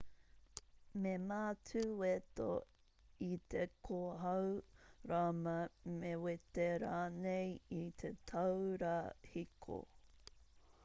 me 1.01 1.09
mātu 1.31 1.81
weto 1.97 2.45
i 3.25 3.35
te 3.53 3.65
kōhao 3.89 4.47
rama 5.11 5.53
me 5.99 6.13
wete 6.23 6.65
rānei 6.85 7.53
i 7.81 7.83
te 8.05 8.11
taura 8.33 8.95
hiko 9.35 9.79